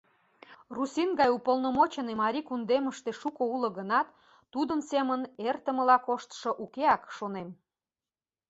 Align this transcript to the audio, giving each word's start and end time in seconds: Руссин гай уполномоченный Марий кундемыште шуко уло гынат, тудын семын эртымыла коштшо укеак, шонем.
Руссин 0.75 1.09
гай 1.19 1.29
уполномоченный 1.37 2.17
Марий 2.23 2.45
кундемыште 2.47 3.11
шуко 3.21 3.43
уло 3.55 3.67
гынат, 3.77 4.07
тудын 4.53 4.79
семын 4.89 5.21
эртымыла 5.49 5.97
коштшо 6.07 6.49
укеак, 6.63 7.03
шонем. 7.17 7.49